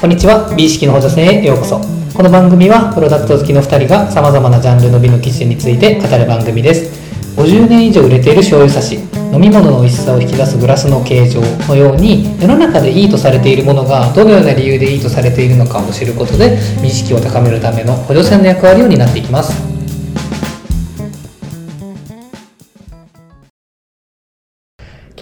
[0.00, 0.54] こんにちは。
[0.54, 1.80] 美意識の補助線へようこそ。
[2.14, 7.34] この番組はプロダクト好きの2人がさまざまなジャンルの美の基準について語る番組です。
[7.34, 8.94] 50年以上売れている醤油差し
[9.32, 19.52] 飲み物の美味しさを引き出すグラスの形状のように世の中でいいとされているものがどのような理由でいいとされているのかを知ることで美意識を高めるための補助線の役割を担っていきます。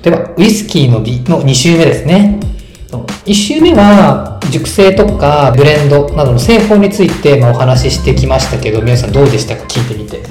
[0.02, 2.55] ではウイスキーの美の2週目ですね。
[2.88, 9.64] 1週目は熟成とかブレンドなどの製法についてまあお話ししてきましたけど皆さんどうでしたか？
[9.64, 10.22] 聞いてみて。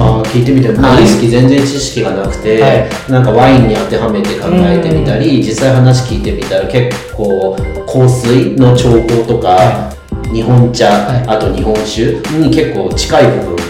[0.00, 2.88] あー聞いてみてウイスキー全然知識がなくて、はい。
[3.12, 9.92] なんかワインに当てはめて考えてみたり、実際話聞いてみたら結構香水の調合とか、は
[10.32, 11.28] 日本茶、はい。
[11.28, 13.61] あと日本酒に結構近い部分が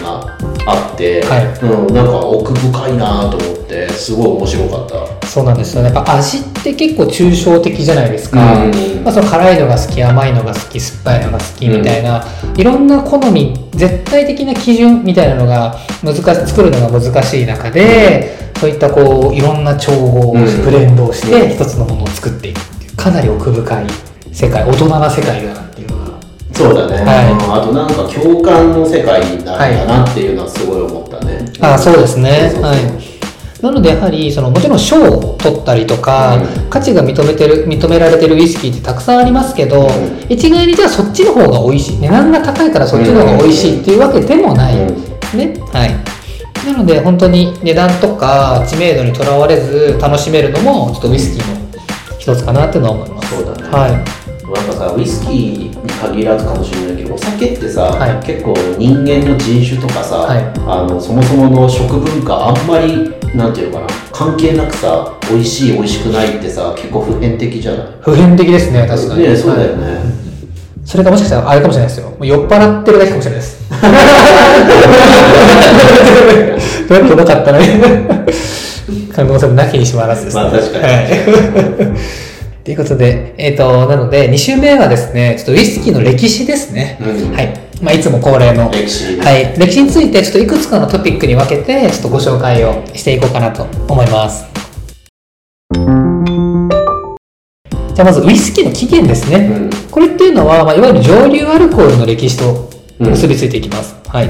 [0.65, 1.45] あって、はい。
[1.65, 5.27] うん、なんか奥深いなと思ってすごい面白かった。
[5.27, 5.81] そうなんですよ。
[5.81, 9.03] ねやっぱ味って結構抽象的じゃないですか、うん。
[9.03, 12.23] まあ、その辛いのが好き甘いのが好き酸っぱいのが好きみたいな、
[12.55, 20.63] いろんな好み絶対的な基準みたいなのが難し作るのが難しい中で、そういったこういろんな調合をうん。
[20.63, 23.85] ブレンドをしうんて一つのものを作っていくっていうかなり奥深い
[24.31, 26.02] 世界大人な世界だなっていうのが
[26.53, 27.31] そうだね、はい。
[27.31, 31.45] うんあとなんか共感の世界なんだなっていうのはすごい思ったね。
[31.59, 32.53] あそうですね。
[32.61, 33.13] はい。
[33.63, 36.69] なのでやはりそのもちろん賞を取ったりとか、うん。
[36.69, 39.89] 価値が認めてる認められてるウイスキーってたくさんありますけど、ん。
[40.29, 41.99] 一概にじゃあそっちの方が美味しい。
[41.99, 44.75] 値段が高いからそっちの方が美味しいっていうわけでもない。
[44.77, 45.37] うん。
[45.37, 45.95] ね、はい。
[46.67, 51.63] なので本当に値段とか知名度にとらわれず楽しめるのもちょっとウイスキーの
[52.19, 53.35] 一つかなっていうのは思います。
[53.35, 53.67] ね。
[53.69, 54.22] はい
[54.53, 58.25] なんかさウイスキーに限らずかもしれないけどお酒ってさ、はい。
[58.25, 60.39] 結構人間の人種とかさ、はい。
[60.65, 67.87] あのそもそもの食文化あんまりなんていうのかな関係なくさ美味しい美味しくないってさ結構普遍的じゃない？
[68.01, 69.23] 普遍的ですね確かに。
[69.23, 69.81] ねそうだよはい。
[69.81, 70.01] ね、
[70.85, 72.13] それがもしかしたらあれかもしれないですよ。
[72.21, 73.57] 酔っ払ってるだけかもしれないです。
[76.87, 78.25] どうやってうまかったね
[79.15, 80.43] 可能性もなきにしもあらずですね。
[80.43, 80.83] まあ確かに。
[80.83, 81.03] はい
[82.63, 86.97] ということで、えっ、と、なので、2週目はですね、ちょっとウイスキーの歴史ですね。
[87.01, 87.53] うんはい。
[87.81, 88.71] まあ、いつも恒例の。
[88.71, 89.53] 歴史はい。
[89.59, 94.45] 歴史について、ちょっといくつかのトピックに分けて、ちょっとご紹介をしていこうかなと思います。
[97.93, 99.37] じゃあ、まず、ウイスキーの起源ですね。
[99.37, 103.95] うんこれっていうのは、まあ、いわゆる蒸留アルコールの歴史と結びついていきます。
[104.09, 104.29] はい。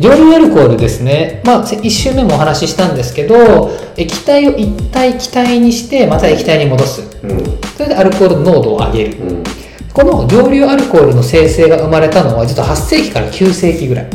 [0.00, 1.42] 蒸留アルコールですね。
[1.44, 7.02] まあ、1週目もお話ししたんですけど、液体を一体気体にして、また液体に戻す。
[7.22, 9.18] うんそれでアルコールの濃度を上げる。
[9.18, 9.44] うん
[9.92, 14.08] この蒸留アルコールの生成が生まれたのは、実は8世紀から9世紀ぐらい。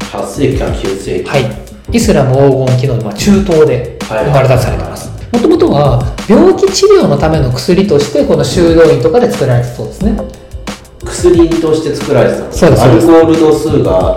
[0.00, 1.96] 8世紀から9世紀、はい。
[1.96, 5.10] イスラム黄金期の、まあ、中東ではい生まれたとされてます。
[5.30, 10.16] もともとは、病気治療のための薬として、この修道院とかで作られてたそうですね。
[11.04, 14.16] 薬として作られてたのそうですアルコール度数が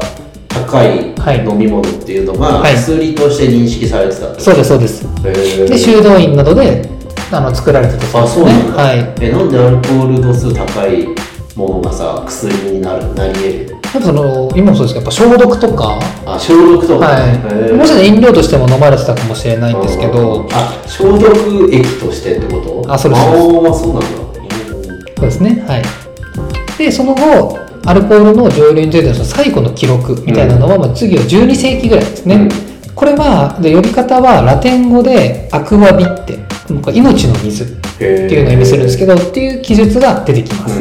[0.66, 1.46] 高いはい。
[1.48, 2.74] 飲み物っていうのがはい。
[2.76, 4.42] 薬として認識されてたってこと？
[4.44, 5.66] そうです、そうです。
[5.68, 6.90] で、修道院などで、
[7.32, 8.46] あの、作られてたそうあですね。
[8.76, 9.14] はい。
[9.22, 11.08] えなんでアルコール度数高い
[11.56, 13.70] ものがさ薬になるなり得る？
[13.72, 17.72] やっぱその、今もそうですけど、やっぱ消毒とか、あ消毒とか、はい。
[17.74, 22.94] もしかしたら飲料としても飲まれてたかもしれないんですけど、あ消毒液としてってこと？
[22.94, 23.38] あそうですあー
[23.74, 24.08] そうなんだ。
[25.16, 25.64] そうですね。
[25.66, 25.84] はい。
[26.78, 32.36] で、その後、アルコールの蒸留についての最後の記録みたいなのは、まあ次は12世紀ぐらいですね。
[32.36, 32.50] うん。
[32.96, 36.40] これは、で呼び方はラテン語でアクアビッテ、
[36.82, 40.80] これ命の水っていうのを意味するんですけど、っていう記述が出てきます。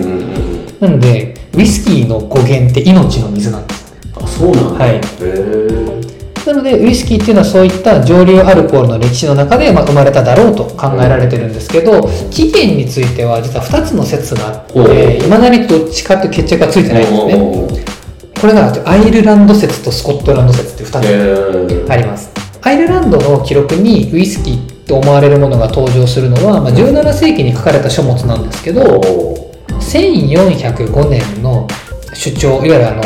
[0.80, 3.94] なので、ウイスキーの語源って命の水なんです。
[4.16, 4.84] あそうなんだ。
[4.84, 4.96] はい。
[4.96, 6.13] へー
[6.46, 17.84] なので、ウイスキーっていうのはそういった蒸留アルコールの歴史の中で、まあ、生まれただろうと考えられてるんですけど、起源については実は2つの説があって、いまだにどっちかという決着がついてないんですね。
[18.40, 22.30] これがアイルランド説とスコットランド説って2つあります。
[22.60, 31.66] アイルランドの記録にウイスキーと思われるものが登場するのは、まあ、17世紀に書かれた書物なんですけど、お1405年の
[32.12, 33.02] 主張、いわゆるあの、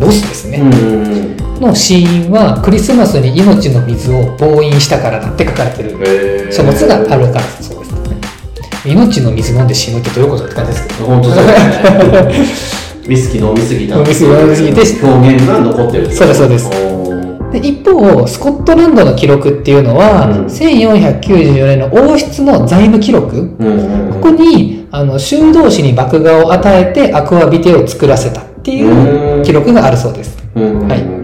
[0.00, 0.60] ロスですね。
[0.60, 6.50] うんの死因はクリスマスに命の水を暴飲したからだって書かれてる。
[6.52, 7.92] 書物があるからそうです。
[7.92, 8.20] ね
[8.84, 11.06] 命の水飲んで死ぬってどういうことって感じですけど。
[11.06, 12.34] 本当そうだね。
[13.06, 16.70] ウイスキー飲みすぎた飲みすぎ飲みすぎて表現が残ってるそうですそうです。
[17.52, 20.46] で一方スコットランドの記録っていうのは、うん。
[20.46, 23.48] 1494年の王室の財務記録。
[24.12, 30.38] ここにあの修道士に麦芽を与えてアクアビテを作らせたっていう記録があるそうです。
[30.54, 30.62] は
[30.94, 31.02] い。
[31.02, 31.19] うん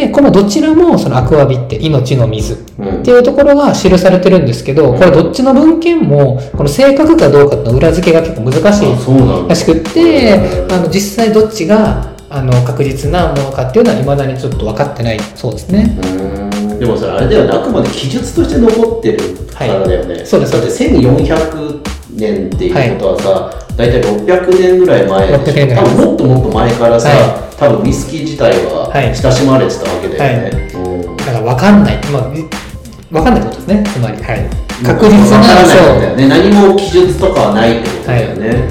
[0.00, 2.64] でこのどちらもそのアクアビって命の水。
[2.78, 3.00] うん。
[3.00, 15.98] っていうところが記されてるんですけど、これどっちの文献も、この正確かどうかの裏付けが結構難しいらしくって、あの実際どっちがあの確実なものかっていうのは未だにちょっと分かってないそうですね。
[16.02, 16.78] うん。
[16.78, 17.50] でもさあれだよね。
[17.52, 19.18] あくまで記述として残ってる
[19.54, 21.82] からだよね、そうですだって1400
[22.14, 31.00] 年っていうことはさ、大体600年ぐらい前600年ぐらい多分もっともっと前からさ、は多分ウイスキー自体ははい親しまれてたわけだよね、うん
[31.30, 32.00] だから分かんない。
[32.10, 33.84] まあ、分かんないことですね。
[33.84, 34.22] つまり。
[34.22, 34.50] はい。
[34.82, 38.68] 確実な、ないんだよそね何も記述とかはないってことだよね、はね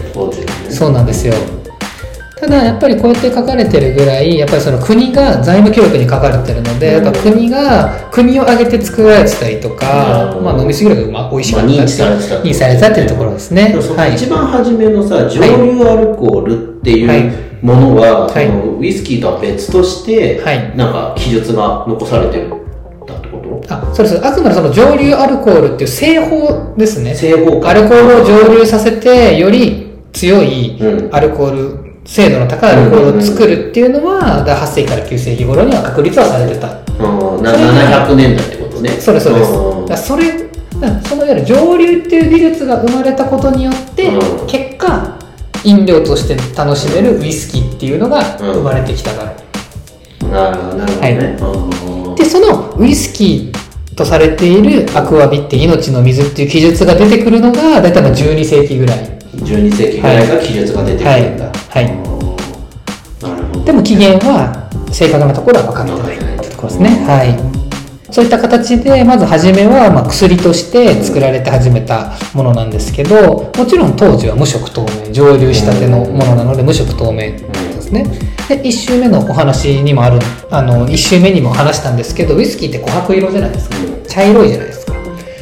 [0.68, 0.72] う。
[0.72, 1.59] そうなんですよ。
[2.40, 7.04] ただやっぱりこうやって書かれてるぐらいやっぱりその国が財務記録に書かれてるので、うん。
[7.04, 10.44] やっぱ国が国を挙げて作られてたりとか、うん。
[10.46, 13.76] まあ、飲みすぎるとまあ美味しかったっていうまあ認知されてた認知されてたっていうところですね。
[13.76, 14.16] はい。
[14.16, 17.20] 一番初めのさ、蒸留アルコールってはい。
[17.20, 18.48] いうものは、はい。
[18.48, 20.78] そのウイスキーとは別として、はい。
[20.78, 22.52] なんか記述が残されてるって
[23.30, 23.74] こと？
[23.74, 24.26] あそうです。
[24.26, 27.14] あくまでその蒸留アルコールっていう製法ですね。
[27.14, 27.70] 製法か。
[27.70, 31.16] アルコールを蒸留させてより強いうん。
[31.16, 31.79] アルコール
[32.10, 36.68] 精度の高いアルコールを作るっていうのは、だから8世紀から9世紀頃には確立はされてた。
[36.98, 38.90] うん、なそれが700年代ってことね。
[38.90, 39.52] そうですそうです。
[39.52, 39.86] ん。
[39.86, 40.50] だそれ
[41.08, 44.48] そのいわゆる蒸留っていう技術が生まれたことによって、うん。
[44.48, 45.20] 結果
[45.64, 49.36] 飲料として楽しめるウイスキーっていうのがうん生まれてきたか
[50.24, 51.38] ら、なるほどなるほどね。
[52.10, 52.16] うん。
[52.16, 61.46] でそのウイスキーとされているアクアビって命の水っていう記述が出てくるのが大体まあ12世紀ぐらい12世紀ぐらいが記述が出てくるんだ。
[61.46, 61.84] はい。
[61.86, 61.94] はい。
[61.94, 62.10] うん
[63.22, 63.64] なるほど。
[63.66, 66.90] でも起源は正確なところは分かってないってところですね。
[67.06, 67.60] はい。
[68.12, 78.06] そういった形でまず初めはまあ薬として作られて始めたものなんですけどもちろん当時は無色透明蒸留したてのものなので無色透明ですね。
[78.48, 80.20] で1周目のお話にもある
[80.50, 83.78] あの1周目にも話したんですけどウイスキーって琥珀色じゃないですか。
[83.78, 84.04] うん。
[84.08, 84.99] 茶色いじゃないですか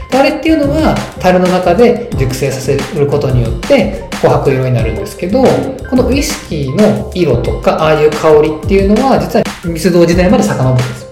[0.09, 5.44] であれっていうのは樽の中で熟成させることによって琥珀色になるんですけど
[5.89, 11.09] このウイスキーの色とかああいう香りっていうのは実は密造時代まで遡るんですよ。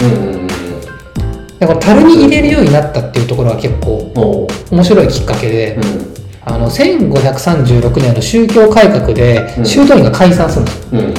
[0.00, 0.44] うんうんうん
[1.58, 6.14] だから樽に入れるようになったっていうところは結構面白いきっかけで、うん。
[6.46, 9.64] あの1536年の宗教改革でうん。
[9.64, 11.14] 修道院が解散するんですよ、うん。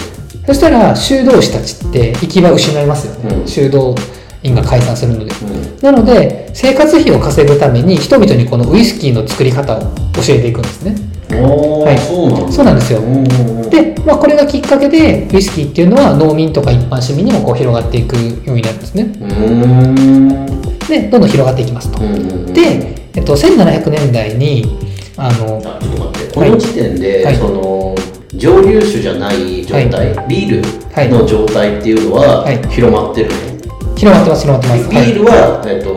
[0.45, 3.47] そしたら修道士たちって行き場を失いますよね、うん。
[3.47, 3.95] 修道
[4.43, 5.25] 院が解散するので。
[5.25, 9.81] うんなので生活費を稼ぐために人々にこのウイスキーの作り方を
[10.13, 10.95] 教えていくんですね。
[11.29, 12.51] はい。
[12.51, 13.01] そうなんですよ。
[13.69, 19.05] で、まあ、これがきっかけでウイスキーっていうのは農民とか一般市民にもこう広がっていくようになるんですね。
[20.87, 21.99] でどんどん広がっていきますと、
[22.53, 24.65] で、えっと、1700年代に
[25.17, 26.33] あのあちょっと待って。
[26.33, 27.35] この時点で、はい。
[27.37, 27.95] その
[28.33, 32.57] 蒸留酒じゃない状態、ビールの状態っていうのははい。
[32.69, 33.35] 広まってるの、
[33.95, 34.89] 広まってます広まってます。
[34.89, 35.95] ビールは、えっと、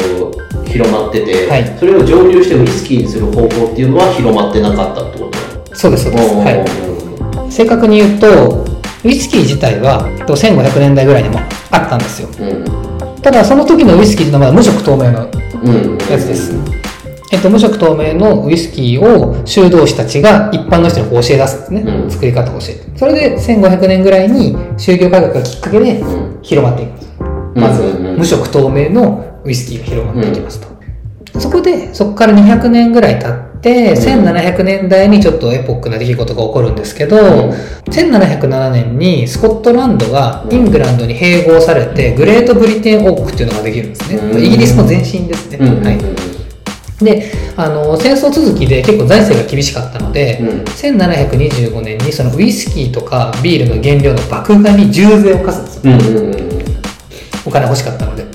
[0.64, 1.76] 広まってて、はい。
[1.78, 5.74] それを蒸留してウイスキーにする方法っていうのは広まってなかったってこと？
[5.76, 8.64] そうですそうです、はい、正確に言うと
[9.04, 11.38] ウイスキー自体はえっと1500年代ぐらいにも
[11.70, 12.28] あったんですよ。
[12.28, 13.22] うん。
[13.22, 15.30] ただその時のウイスキーっていうのは無色透明の
[15.64, 15.98] うん。
[16.10, 16.54] やつです、
[17.32, 22.10] えっと、無色透明のウイスキーを修道士たちが一般の人に教え出すんですね、うん。
[22.10, 22.98] 作り方を教えて。
[22.98, 26.42] それで1500年ぐらいに宗教改革がきっかけでうん。
[26.42, 26.97] 広まっていく
[27.58, 27.82] まず
[28.16, 30.68] 無色透明のウイスキーが広まっていきますと、
[31.40, 37.50] そこでそこから200年ぐらい経って、1700年代にちょっとエポックな出来事が起こるんですけど、ん。
[37.90, 45.98] 1707年にスコットランドがイングランドに併合されてグレートブリテン王国っていうのができるんですね、うんイギリスの前身ですね、うんはい。
[47.04, 50.48] であの戦争続きで結構財政が厳しかったので、うん。
[50.62, 56.67] 1725年にそのウイスキーとかビールの原料の麦芽に重税を課すんですよ
[57.44, 58.26] お金欲しかったので。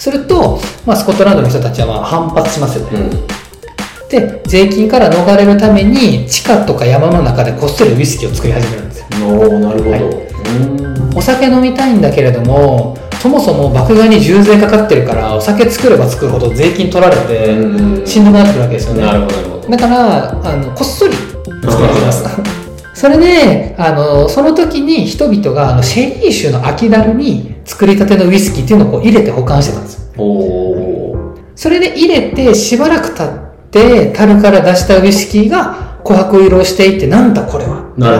[0.00, 4.08] すると、まあ、スコットランドの人たちはまあ反発しますよね、うん。
[4.08, 9.06] で税金から逃れるために地下とか山の中でこっそりウイスキーを作り始めるんですよ。
[9.28, 10.02] おーなるほど、はい。
[10.02, 11.18] うん。
[11.18, 19.02] お酒飲みたいんだけれどもそもそも麦芽に重税かかってるからお酒作れば作るほど税金取られてうんしんどくなってくるわけですよね。
[19.02, 22.24] なるほどだからあのこっそり作ります。
[22.94, 30.12] それであのその時に人々があのシェリー酒の空き樽に作りたてのウイスキーっていうのをこう入れて保管してたんです。
[30.16, 33.28] よそれで入れてしばらく経っ
[33.70, 37.92] て樽から出したウイスキーが琥珀色をしていってなんだこれは？
[37.92, 38.18] ってなる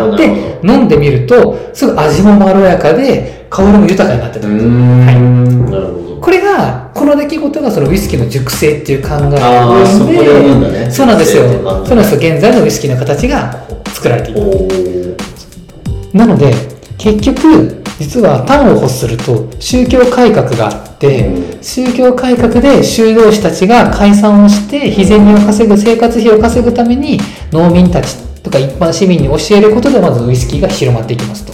[0.63, 4.71] ほ飲んでみるとすぐ味もまろやかで香りも豊かになってたんですよ。
[4.71, 6.21] んなるほど。
[6.21, 10.91] これがこの出来事がそのウイスキーの熟成っていう考えあーそこで生むんだね。
[10.91, 11.49] そうなんですよ。
[11.51, 12.19] そうなんですよ。
[12.21, 15.17] 現在のウイスキーの形が作られている。
[16.13, 16.53] なので
[16.99, 21.63] 結局実は端を欲すると宗教改革がって、うん。
[21.63, 27.19] 宗教改革で修道士たちが解散をして日銭を稼ぐ生活費を稼ぐために
[27.53, 31.53] 農民たちとか一般市民に教えることでまずウイスキーが広まっていきますと。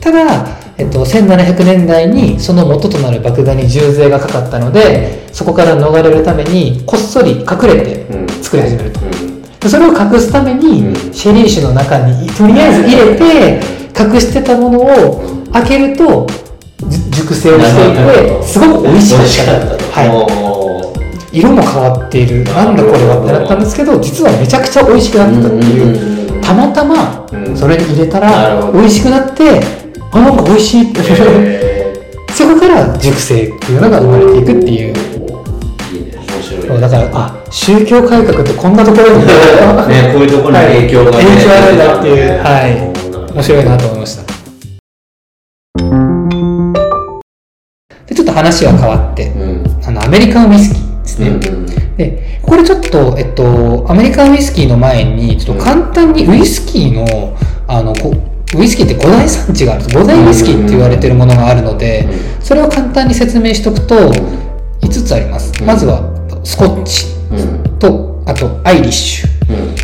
[0.00, 0.46] ただ、
[0.78, 8.06] えっと、1700年代にその元となる麦芽に重税がかかったのでそこから逃れるためにこっそり隠れて。
[8.42, 9.00] 作り始めると。
[9.00, 9.25] うん。
[9.60, 11.12] でそれを隠すために、うん。
[11.12, 13.60] シェリー酒の中にとりあえず入れて
[13.98, 16.26] 隠してたものを開けると
[16.86, 19.74] じ熟成をしていてすごく美味し美かったと。
[19.76, 20.00] った。
[20.00, 20.04] は
[21.32, 22.44] い、色も変わっている。
[22.44, 26.20] なんだこれはってなったんですけど実はめちゃくちゃ美味しくなったっていう。
[26.20, 27.56] うんたまたまうん。
[27.56, 29.60] それに入れたら美味しくなって
[30.12, 31.00] あなんか美味しいって。
[31.00, 31.94] へ
[32.30, 34.94] そこから熟成っていうのが生まれていくっていう。
[34.94, 35.96] ー。
[35.96, 36.66] いいね、面白い。
[36.68, 41.26] そうだからあ宗教改革ってこんなところにね、こういうところに影響がね、はい。
[41.26, 42.38] 影響あるんだっていうね。
[42.38, 43.32] はい。
[43.32, 44.22] 面白いなと思いました。
[48.06, 49.28] でちょっと話は変わって。
[49.30, 49.64] うん。
[49.86, 51.40] あのアメリカンウイスキーですね、うん。
[51.96, 57.36] でこれちょっと、えっと、アメリカンウイスキーの前にちょっと簡単にウイスキーの
[57.68, 58.12] あのこ
[58.56, 59.98] ウイスキーって5大産地があるんです。
[59.98, 62.08] 5大ウイスキーって言われてるものがあるので
[62.40, 63.94] それを簡単に説明しておくと
[64.80, 65.52] 5つあります。
[65.60, 66.00] うんまずは
[66.44, 67.06] スコッチ。
[67.10, 67.15] うん。
[67.78, 69.76] とあとアイリッシュうん。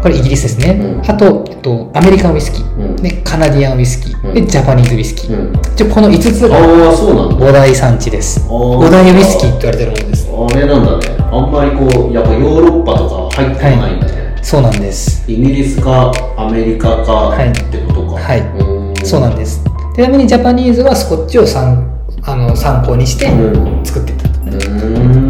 [0.00, 1.10] これイギリスですね、うん。
[1.10, 2.96] あと、えっと、アメリカンウイスキー、うん。
[2.96, 4.34] でカナディアンウイスキー、うん。
[4.34, 5.76] でジャパニーズウイスキー、うん。
[5.76, 7.46] じゃこの5つがああ、そうなんだ。
[7.46, 8.40] 5大産地です。
[8.48, 8.78] あー。
[8.78, 10.28] 5大ウイスキーって言われてるものです。
[10.30, 11.16] あれなんだね。
[11.30, 14.38] あんまりこう、やっぱヨーロッパとか入ってこないんだね。
[14.42, 15.30] そうなんです。
[15.30, 17.50] イギリスかアメリカかはい。
[17.50, 18.12] ってことか。
[18.20, 18.40] はい。
[18.40, 18.94] うん。
[19.04, 19.62] そうなんです。
[19.96, 21.84] ちなみにジャパニーズはスコッチを参
[22.22, 23.84] あの参考にしてうん。
[23.84, 25.27] 作ってたうーん。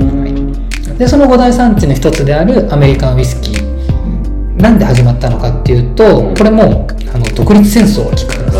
[0.98, 4.60] でその5大産地の一つであるアメリカンウイスキー。
[4.60, 8.50] なんで始まったのかっていうと、うんこれもあの独立戦争がきっかけで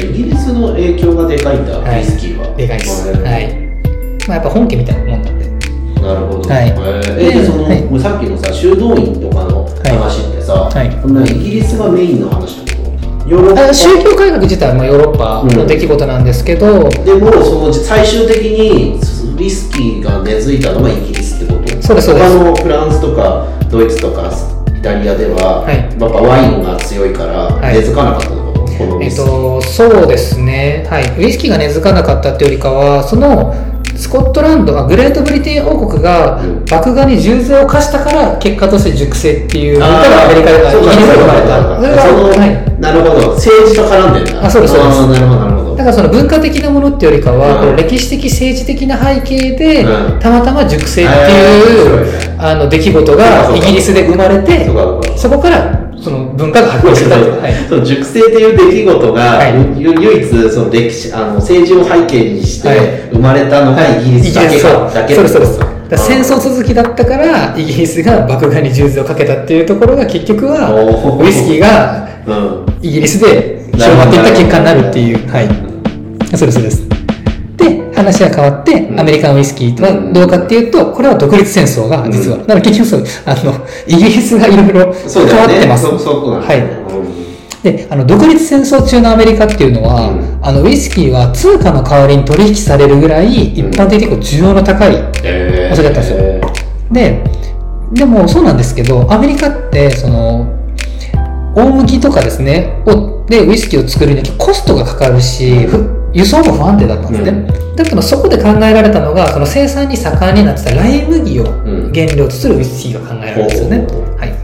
[0.00, 2.00] すイギリスの影響がでかいんだ、はい。
[2.00, 2.56] ウイスキーは。
[2.56, 3.54] でかいです、うんはい。
[4.26, 5.46] まあ、やっぱ本家みたいなもんなんで。
[6.00, 6.48] なるほど。
[6.48, 6.68] はい。
[7.20, 8.00] えその、はい。
[8.00, 10.90] さっきのさ、修道院とかの話ってさ、はい。
[11.02, 12.84] そんなイギリスがメインの話ってこ
[13.24, 13.28] と？
[13.28, 13.68] ヨーロッパ。
[13.68, 18.98] あ宗教改革自体はまあヨーロッパの出来事なんですけど、でもその最終的に
[19.36, 21.25] ウイスキーが根付いたのがイギリス
[21.86, 24.28] そうです他のフランスとかドイツとか
[24.76, 25.76] イタリアでは、はい。
[25.76, 27.74] やっぱワインが強いからはい。
[27.76, 33.54] 根付かなかったってこと、このウえっと、そうですね、はい、ウイスキーが根付かなかったっていうよりかは、その
[33.96, 36.64] スコットランド、あグレートブリテン王国がうん。
[36.68, 41.76] 麦芽に重税を課したから、結果として熟成っていう文あ化がアメリカではイギリスで生まれた。
[41.76, 42.02] それが
[42.36, 42.80] はい。
[42.80, 43.34] なるほど。
[43.34, 44.44] 政治と絡んでんだ。
[44.44, 45.00] あそうですそうです。
[45.00, 45.55] なるほどなるほど。
[45.55, 45.55] だ
[45.86, 47.76] からその文化的なものっていうよりかは、うん。
[47.76, 50.18] この歴史的政治的な背景で、うん。
[50.18, 54.66] たまたま熟成ってえいう、あの出来事がイギリスで生まれて
[55.16, 57.54] そこからその文化が発展してたはい。
[57.68, 59.80] その熟成っていう出来事が、はい。
[59.80, 62.78] ゆ唯一その歴史あの政治を背景にしてはい。
[63.12, 65.14] 生まれたのがイギリスだけそうか、だけ。
[65.14, 65.60] そうそうです。
[65.96, 72.66] 戦争続きだったからイギリスが麦芽に重税をかけたっていうところが結局はウイスキーがうん。
[72.82, 75.28] イギリスで広まっていった結果になるっていう。
[75.30, 75.75] はい
[76.36, 76.88] そうですそうです。
[77.56, 79.00] で話は変わってん。
[79.00, 85.84] アメリカンウイスキーはどうかっていうとこれは独立戦争が実は、うんだから結局そうあのイギリスがいろいろ変わってます。
[85.84, 86.86] そそうなんだはい。
[87.62, 90.38] であの独立戦争中のアメリカっていうのは、うん。
[90.42, 95.72] あのウイスキーは通貨の代わりに取引されるぐらい一般的に結構需要の高いえー。
[95.72, 96.56] お酒だったんですよ。
[96.92, 97.24] で
[97.92, 100.52] でもそうなんですけどアメリカってその
[101.54, 107.46] 大麦とかですねをでウイスキーを作るにはコストがかかるしふ輸送も不安定だったんですね、
[107.76, 114.16] だからそこで考えられたのがその生産に盛んになってたライ麦をうん原料とするウイスキーが考えられるんですよね、ほうほうほう。
[114.16, 114.34] はい、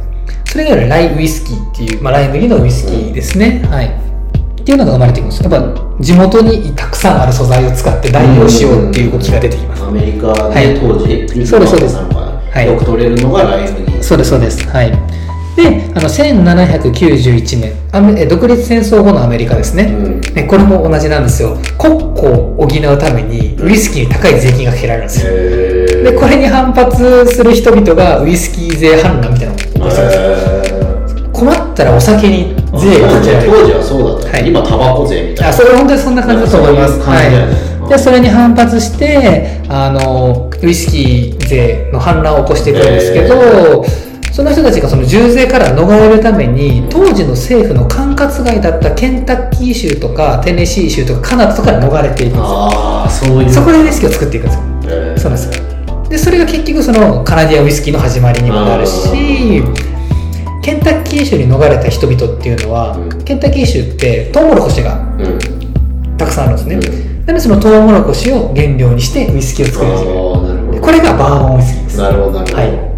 [0.44, 3.86] それがライウイスキーっていう、まあ、ライ麦のウイスキーですね、はい。
[3.86, 5.42] っていうのが生まれてきます。
[5.42, 9.82] やっぱ地元にたくさんある素材を使って代用しようっていう動きが出てきます。
[9.82, 10.78] アメリカで、はい。
[10.78, 11.96] 当時そうですそうです。
[11.96, 12.66] はい。
[12.66, 14.68] よく取れるのがライ麦そうですそうです。
[14.68, 15.21] はい
[15.56, 20.20] であの1791年アメえ独立戦争後のアメリカですね、うん。
[20.34, 21.56] ねこれも同じなんですよ。
[21.78, 25.32] 国庫を補うためにウイスキーに高い税金がかけられるんですよ。
[25.32, 26.02] えー。
[26.04, 33.52] でこれに反発する人々がウイスキー税反乱みたいなのを起こしたんです困ったらお酒に税がかけられる。
[33.52, 34.48] 当時はそうだった、はい。
[34.48, 35.48] 今タバコ税みたいな。
[35.48, 37.00] あそれは本当にそんな感じだと思います。
[37.00, 43.84] はい、でそれに反発してあのウイスキー税の反乱を起こしていくんですけど、
[44.32, 52.42] その人たちがその重税から逃れるために当時の政府の管轄外だったケンタッキー州とかテネシー州とかカナダとかに逃れていくんですよ。
[52.42, 53.50] ああそういう。
[53.50, 54.62] そこでウイスキーを作っていくんですよ。
[54.84, 55.18] えー。
[55.18, 59.08] そうなんですよでそれが結局そのカナディアンウイスキーの始まりにもなるし
[60.62, 63.24] ケンタッキー州に逃れた人々っていうのは、うん。
[63.24, 66.16] ケンタッキー州ってトウモロコシがうん。
[66.16, 66.80] たくさんあるんですね、うん。
[66.80, 70.80] だなのでそのトウモロコシを原料にしてウイスキーを作るんですよ。
[70.80, 71.98] これがバーボンウイスキーです。
[71.98, 72.68] なるほどなるほど、はい。
[72.70, 72.91] あ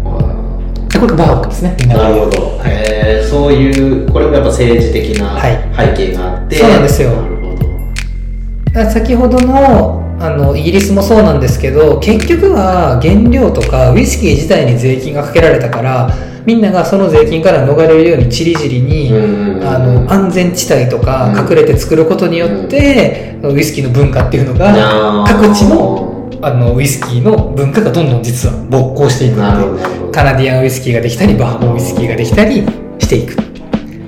[0.99, 1.75] これがバーボンですね。
[1.87, 2.61] なるほど。
[2.65, 5.95] へえそういうこれもやっぱ政治的なはい。
[5.95, 7.09] 背景があって、そうなんですよ。
[7.09, 8.91] なるほど。
[8.91, 16.09] 先ほどのあのイギリスもそうなんですけど結局は原料とかウイスキー自体に税金がかけられたから
[16.45, 26.14] みんながその税金から逃れるようにちりぢりに、うんあの安全地帯とかうん隠れて作ることによって、ウイスキーの文化っていうのが各地の
[26.45, 29.75] あのウイスキーの文化がどんどん実は勃興していくの
[30.07, 32.61] でカナディアンウイスキーができたりバーボンウイスキーができたり
[32.99, 33.35] していく。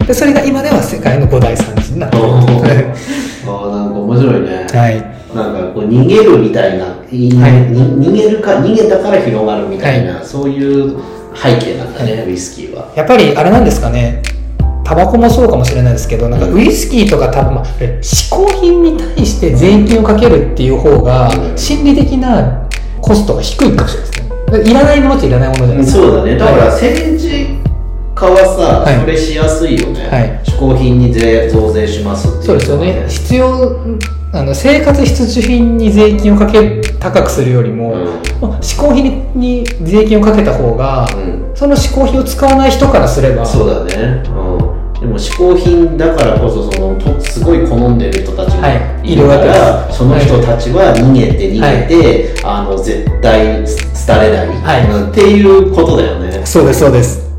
[0.06, 2.28] でそれが今では世界の五大産地になっている。
[2.30, 5.04] ああなんか面白いね、はい。
[5.36, 7.52] なんかこう逃げるみたいな、いはい。
[7.72, 10.96] に逃げるか逃げたから広がるみたいな、そういう
[11.34, 12.90] 背景なんだね、ウイスキーは。
[12.96, 14.22] やっぱりあれなんですかね
[14.88, 22.70] タバコもそうかもしれないですけどなんかうんウイスキーとか多分、まあ、嗜好品に対して税金をかけるっていう方がうん心理的な
[23.02, 24.72] コストが低いかもしれないですね。
[24.72, 26.04] いらないものっていらないものじゃないですか。
[26.04, 26.38] そうだね。
[26.38, 27.48] だから政治
[28.16, 29.00] 家はさ、はい。
[29.02, 30.08] それしやすいよね。
[30.08, 30.42] はい。
[30.46, 33.06] 嗜好品に税増税しますっていうそうですよね。
[33.10, 33.78] 必要
[34.34, 38.06] あの生活必需品に税金をかけ高くするよりも、うん。
[38.42, 41.52] まあ嗜好品に税金をかけた方が、うん。
[41.56, 44.24] その嗜好品を使わない人からすればそうだね。
[44.30, 44.67] うん。
[45.00, 48.74] でも嗜好品だからこそそのとすごい好んでる人たちがは
[49.04, 49.14] い。
[49.14, 49.98] いるから、いるわけです。
[49.98, 53.66] その人たちは逃げて逃げて、あの絶対
[54.08, 54.90] 廃れない、はい。
[54.90, 56.46] うんっていうことだよね。
[56.46, 57.30] そうですそうです。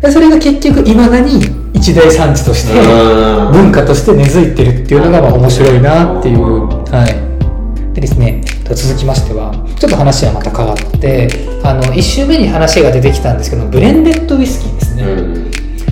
[0.00, 1.40] でそれが結局いまだに
[1.74, 3.52] 一大産地としてうん。
[3.52, 6.68] 文化として根付いてるっていうのがまあ面白いなっていう、うん。
[6.68, 7.92] はい。
[7.92, 11.28] でですね続きましてはちょっと話はまた変わって
[11.62, 15.50] あの1週目に話が出てきたんですけどブレンデッドウイスキーですね、うん。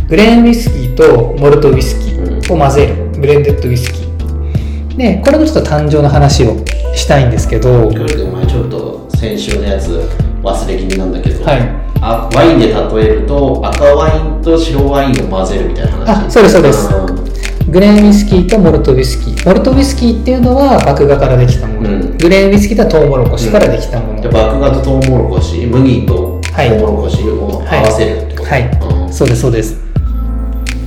[0.08, 3.20] グレーンウイスキーとモルトウイスキーを混ぜる。
[3.20, 4.96] ブレンデッドウイスキー。
[4.96, 6.56] でこれのちょっと誕生の話を
[6.94, 7.88] したいんですけど。
[7.88, 10.08] これお前ちょっと先週のやつ
[10.42, 11.60] 忘れ気味なんだけど、はい。
[12.00, 16.26] あワインで例えると赤ワインと白ワインを混ぜるみたいな話。
[16.26, 16.88] あそうですそうです。
[16.90, 17.70] ん。
[17.70, 19.48] グレーンウイスキーとモルトウイスキー。
[19.48, 22.18] モルトウイスキーっていうのは麦芽からできたもの、うん。
[22.18, 26.76] グレーンウイスキーとはトウモロコシからできたもの、で麦芽とトウモロコシ麦とトはい。
[26.76, 28.70] ウモロコシを合わせるってこと、はい。
[29.07, 29.12] うん。
[29.12, 29.84] そうですそうです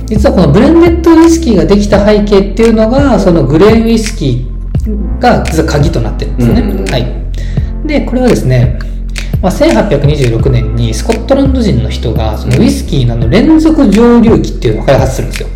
[0.08, 6.84] 実はこのブレンデッドウイスキーができた背景っていうのがそのグレーンウイスキーが実は鍵となってるんですね、うん。
[6.90, 7.86] はい。
[7.86, 8.78] でこれはですね、
[9.42, 15.48] まあ、1826年にスコットランド人の人がそのウイスキーの連続蒸留機っていうのを開発するんですよ。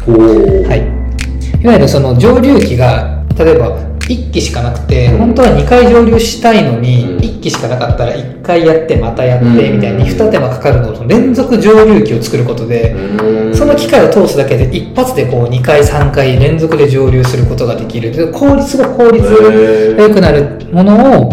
[0.68, 5.18] はい、いわゆるその蒸留機が例えば1機しかなくて、うん。
[5.18, 7.18] 本当は2回蒸留したいのに、うん。
[7.18, 9.76] 1機しかなかったら1回やってまたやってうん。
[9.76, 13.54] みたいに2手間かかるのを連続蒸留機を作ることで、うん。
[13.54, 18.12] その機械を通すだけで一発でこう2回3回連続で蒸留することができる。
[18.12, 21.32] で効率が効率が良くなるものを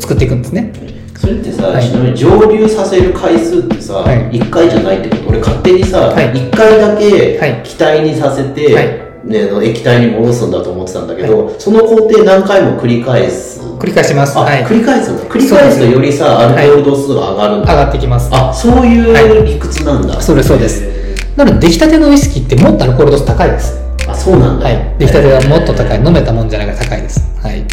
[0.00, 0.72] 作っていくんですね。
[1.16, 1.82] それってさ、はい。
[1.82, 13.60] ちなみに蒸留させる回数ってさ、はい1回じゃないってこと俺勝手にさ、はい1回だけはい気体にさせて、はいね、あの液体に戻すんだと思ってたんだけど、その工程何回も繰り返す。
[13.78, 14.36] 繰り返します。
[14.38, 14.64] あ、はい。
[14.64, 18.30] 繰り返すんだ繰り返すとよりさアルコール度数が上がるん上だ、がってきます。
[18.32, 20.82] あそういう理屈なんだ、そうですそうです。
[20.82, 23.78] へなので出来たてのウイスキーってもっとアルコール度数高いです。
[23.98, 27.20] ーあそうなんだ、はい、出来たてはもっと高い、飲めたもんじゃないから高いです。
[27.42, 27.64] はい。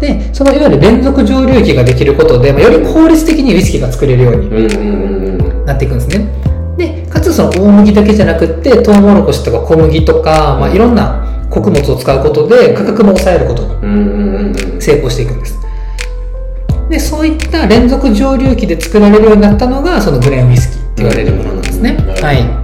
[0.00, 5.64] で、そのいわゆる連続蒸留機ができることで、まあより効率的にウイスキーが作れるようにうんうんうんうん。
[5.66, 6.26] なっていくんですね。
[6.80, 15.58] で、かつその大麦だけじゃなくって、トウモロコシとか小麦とか、まあ、いろんな穀物を使うことで価格も抑えることに成功していくんです。
[16.88, 21.96] で、そういった連続蒸留機で作られるようになったのが、そのグレーンウイスキーって言われるものなんですね。
[22.00, 22.60] うんはい。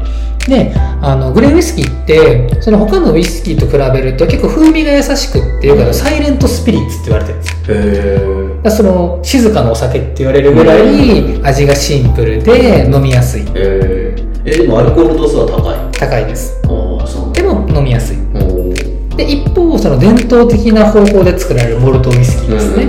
[0.49, 8.67] で、あの、グレーンウイスキーって、その他のウイスキーと比べると結構風味が優しくっていうか、サイレントスピリッツって言われてるんですよ。
[8.67, 13.43] へその、静かなお酒って言われるぐらい味がシンプルで飲みやすい。
[14.47, 15.77] えでもアルコール度数は高い？
[15.93, 16.63] 高いです。
[17.33, 18.17] でも飲みやすい。
[19.17, 22.85] で、一方、その伝統的な方法で作られるモルトウイスキーですね。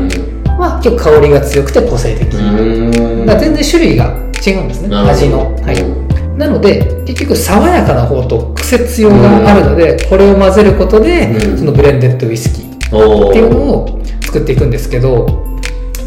[0.58, 2.34] は結構香りが強くて個性的。
[2.36, 4.06] うんだ全然種類が
[4.46, 5.52] 違うんですね、味の。
[5.56, 5.82] はい。
[5.82, 15.26] うんなので、結局爽やかな方と癖強があるので、これを混ぜることで、うんそのブレンデッドウイスキーっていうのを作っていくんですけど、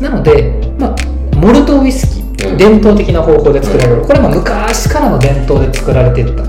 [0.01, 0.97] なので、まあ、
[1.37, 4.03] モルトウイスキー、うん伝統的な方法で作られる。
[4.03, 4.80] これはまあ昔
[5.51, 6.43] からの伝統で作られていった。
[6.43, 6.47] う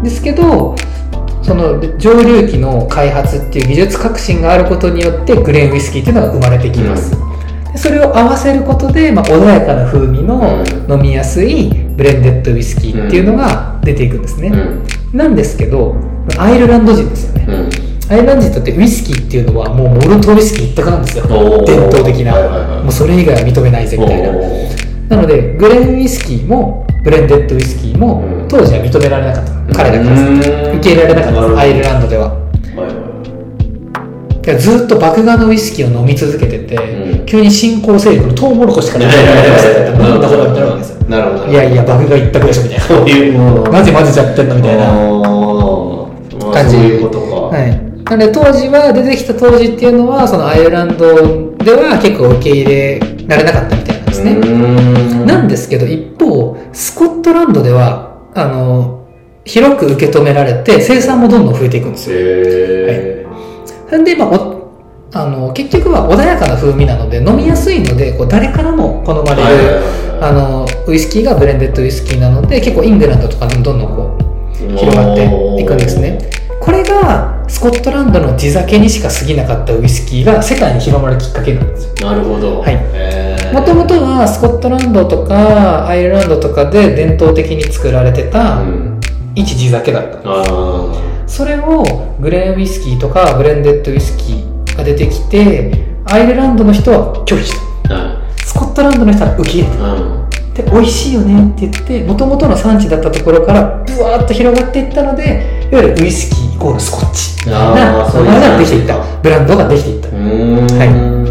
[0.00, 0.02] ん。
[0.02, 0.74] ですけど、
[1.42, 7.10] その蒸留機の開発っていう技術革新があることによってグレーンウイスキーっていうのが生まれてきます、
[7.72, 10.92] でそれを合わせることで、まあ、穏やかな風味のうん。
[10.92, 14.54] 飲みやすいブレンデッドウイスキーっていうのが出ていくんですね、う
[15.14, 15.18] ん。
[15.18, 15.96] なんですけど
[16.38, 18.12] アイルランド人ですよね、うん。
[18.12, 21.26] アイルランドにとってウイスキーっていうのはもうモルトウイスキー一択なんですよ。
[21.66, 22.82] 伝統的な、はいはいはい。
[22.84, 24.32] もうそれ以外は認めないぜみたいな。
[25.08, 28.48] なのでグレーンウイスキーもブレンデッドウイスキーもうん。
[28.48, 29.52] 当時は認められなかった。
[29.74, 31.58] 彼らから受け入れられなかった。
[31.58, 32.34] アイルランドでは。
[32.34, 32.44] はい
[34.44, 37.24] ずっと麦芽のウイスキーを飲み続けてて、うん。
[37.24, 41.08] 急に新興勢力のトウモロコシから始められましたって飲んだことになるわけですよ。
[41.08, 41.50] なるほど。
[41.50, 42.84] いやいや麦芽一択でしょみたいな。
[42.84, 44.84] そういうなぜ混ぜちゃってんのみたいな。
[44.84, 46.76] な感じ。
[46.76, 47.70] そういうことか、はい、
[48.04, 59.06] なので当時は出てきた当時っていうのはそのアイルランドでは結構受け入れられなかったみたいなんですね、ねなんですけど一方スコットランドではあの
[59.44, 62.16] 広く受け止められて生産もどんどん増えていくんですよ。
[62.18, 63.26] へ
[63.88, 64.54] それで、まあ、お
[65.12, 70.20] あの結局は穏やかな風味なので飲みやすいのでこう誰からも好まれる、はいはいはいはい。
[70.22, 74.76] あのウイスキーがブレンデッドウイスキーなので結構イングランドとかでもどんどんこうー。
[74.76, 76.18] 広がっていくんですね。
[76.60, 82.10] これがスコットランドの地酒にしか過ぎなかったウイスキーが世界に広まるきっかけなんですよ。
[82.10, 82.60] なるほど。
[82.60, 83.23] はい
[83.54, 89.00] もともとはスコットランドとかアイルランドとかで伝統的に作られてたうん。
[89.36, 90.18] 一地酒だった。
[90.24, 98.20] あそれをグレーンウイスキーとかブレンデッドウイスキーが出てきてアイルランドの人は拒否した。
[98.44, 100.62] スコットランドの人は受け入れた。
[100.64, 108.98] で美味しいよねって言ってもともとの産地だったところからブワーッと広がっていったのでいわゆるウイスキーイコールスコッチみたいな名前ができていった。
[109.22, 110.08] ブランドができていった。
[110.08, 111.23] うーん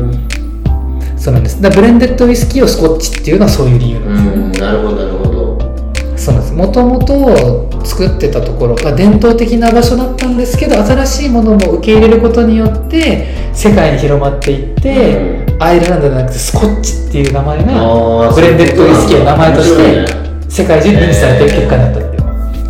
[1.24, 1.62] そうなんです。
[1.62, 6.18] だブレンデッドウイスキーをスコッチっていうのはそういう理由なんです、うんなるほどなるほど。
[6.18, 6.54] そうなんです。
[6.54, 22.24] もともと作ってたところが伝統的な場所だったんですけど新しいものも受け入れることによって世界に広まっていって、アイルランドじゃなくてスコッチっていう名前がブレンデッドウイスキーの名前として世界中に認知されてる結果になったっていう、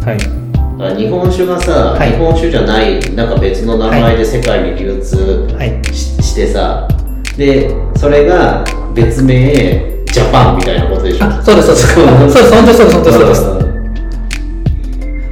[0.05, 0.93] はい。
[0.93, 2.11] あ日本酒がさ、はい。
[2.11, 5.83] 日本酒じゃないなんか別の名前で世界に流通はい。
[5.85, 6.87] し,、してさ
[7.37, 11.25] でそれが別名ジャパンみたいなことでしょ？
[11.25, 11.93] あそうですそうです。
[11.93, 12.95] そうです本当にそうです。
[12.95, 13.45] 本当にそうですう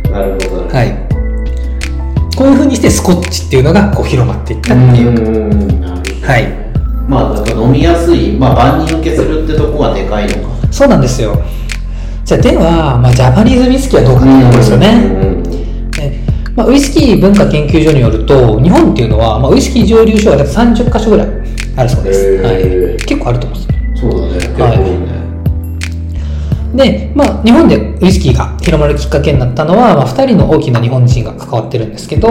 [0.10, 0.68] んなるほど。
[0.68, 0.86] はい。
[2.36, 5.10] こういうふうにしてスコッチっていうのがこう広まっていったっていう、
[6.26, 6.48] はい。
[7.08, 10.68] まあなんか飲みやすい、まあ、万人受けするってとこがでかいのか。
[10.72, 11.40] そうなんですよ。
[12.24, 14.88] じゃあでは、まあ、ジャパニーズウイスキーはどうかっていうところですよね、
[16.56, 21.28] まあ、ウイスキー文化研究所によると日本っていうのは、まあ、ウイスキー蒸留所が大体30カ所ぐらい
[21.76, 24.12] あるそうです、はい、結構あると思うんですよ。
[24.12, 24.34] そうだね。
[24.36, 24.80] 結構はい
[26.76, 32.30] ね、で、まあ、日本でウイスキーが広まるきっかけになったのは、まあ、2人の大きな日本人が関わってるんですけど、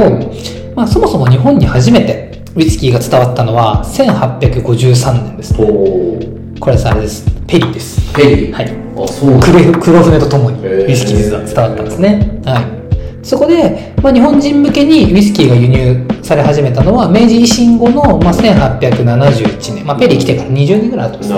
[0.75, 6.21] まあ、そもそも日本に初めてウイスキーが伝わったのは1853年ですおお
[6.59, 7.25] これさあれです。
[7.47, 8.15] ペリーです。
[8.15, 8.53] ペリー。
[8.53, 8.91] はい。
[9.05, 12.80] あそう黒黒船とともにウイスキーが伝わったんですね、はい、
[13.23, 21.37] そこで、まあ、日本人向けにウイスキーが輸入され始めたのは明治維新後の、まあ、1871年、まあ、ペリー来てから20年ぐらい後ですね。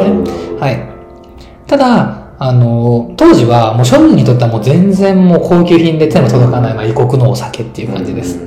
[0.61, 8.41] はい、ただあの当時はもう庶民にとってはもう全然もう高級品で手の届かない、まあ、異国のお酒っていう感じです、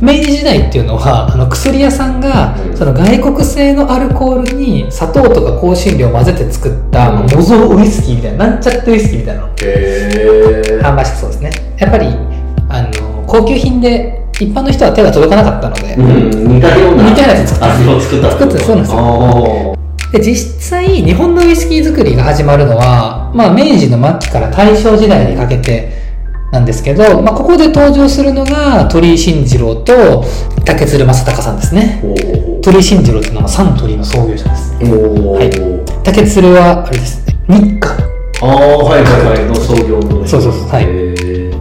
[0.00, 2.76] 明治時代っていうのはあの薬屋さんがうん。
[2.76, 7.30] その外国製のアルコールに砂糖とか香辛料を混ぜて作ったうん。
[7.30, 11.50] 模造ウイスキーみたいななんちゃってウイスキーみたいなのを販売したそうですね。
[11.78, 12.35] やっぱり
[12.76, 18.98] あの高級品で一般の人は手が届かなかったので,、うん似たような似たようなやつ作味を作った作ってそうなんですよ。
[18.98, 19.76] よ
[20.12, 25.90] で実際日本のウイスキー作りが始まるのは、まあ、明治の末期から大正時代にかけて
[26.52, 30.24] なんですけど、まあ、ここで登場するのが鳥居慎次郎と
[30.64, 32.02] 竹鶴正隆さんですね。
[32.62, 34.74] 鳥居慎次郎っていうのはサントリーの創業者です。
[34.74, 36.04] はい。
[36.04, 37.94] 竹鶴はあれです日課。
[38.42, 39.44] ああはいはいはい。
[39.46, 40.26] の創業の。
[40.26, 40.68] そうそうそう。
[40.68, 41.06] はい。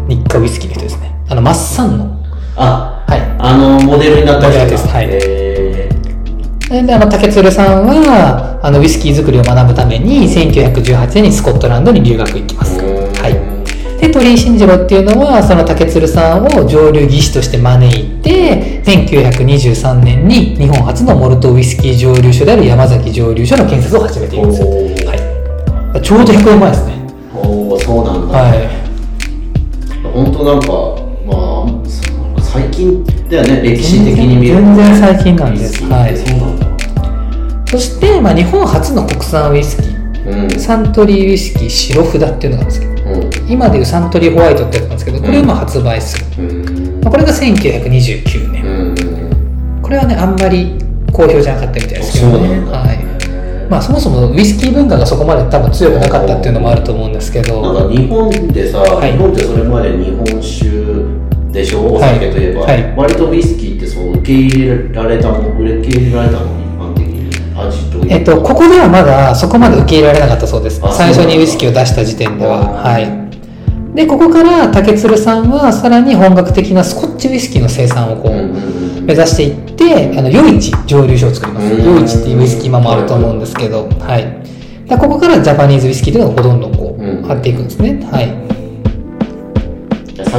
[0.07, 1.04] 日課ウイスキーの人ですね
[1.35, 2.23] あのマッサンの。
[2.55, 3.21] あはい。
[3.37, 4.87] あのモデルになった人です。
[4.87, 5.09] はい。
[5.09, 5.89] へ
[6.69, 13.21] であの竹鶴さんはあのウイスキー作りを学ぶために1918年にスコットランドに留学行きます、ー。
[13.21, 13.99] はい。
[13.99, 24.69] で鳥居慎次郎っていうのはその竹鶴さんを蒸留技師として招いて1923年に日本初のモルトウイスキー蒸留所である山崎蒸留所の建設を始めているんですよ、
[25.09, 26.93] はい、ちょうど100年前ですね。
[27.35, 28.85] おおそうなんだ、はい。
[30.13, 31.04] 本当なんか
[32.75, 34.61] 近だよね歴史的に見ると。
[34.61, 35.83] 全然最近なんです。
[35.85, 36.65] はいそうなんだ
[37.67, 40.43] そして、まあ、日本初の国産ウイスキー。
[40.43, 40.59] うん。
[40.59, 43.11] サントリーウイスキー白札っていうのがあるんですけど。
[43.11, 43.51] うん。
[43.51, 47.01] 今でいうサントリーホワイトってやつなんですけどこれをまあ発売する、うん。
[47.01, 48.65] まあこれが1929年。
[48.65, 49.81] うん。
[49.81, 50.77] これはねあんまり
[51.11, 52.59] 好評じゃなかったみたいですけどね。
[52.71, 53.15] はい。
[53.69, 57.61] まあ、そもそもウイスキー文化がそこまで多分強くなかったっていうのもあると思うんですけど。
[57.73, 59.13] なんか日本でさ、はい。
[59.13, 60.94] 日本ってそれまで日本酒
[61.55, 61.93] でしょ？
[61.93, 62.83] お酒といえば、はい。
[62.83, 62.93] はい。
[62.95, 67.29] 割とウイスキーってそう受け入れられたもん受け入れられたの一般的に。
[67.57, 70.81] 味とえっと、ここではまだそこまで受け入れられなかったそうです。
[70.83, 72.85] あ最初にウイスキーを出した時点では。
[72.85, 73.25] あはい。
[73.95, 81.73] でここから竹鶴さんはさらに本格的なスコッチウイスキーの生産をこう、目指していってあの余市蒸留所を作ります。
[81.73, 81.81] うん。
[81.81, 87.23] 余市っていうウイスキー今もあると思うんですけど、はい、でここからジャパニーズウイスキーというのがどんどんこう、うん。
[87.23, 88.05] 張っていくんですね。
[88.11, 88.44] はい